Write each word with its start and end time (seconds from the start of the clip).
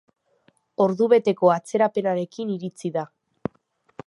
Ordubeteko 0.85 1.51
atzerapenarekin 1.57 2.55
iritsi 2.57 2.93
da. 2.97 3.05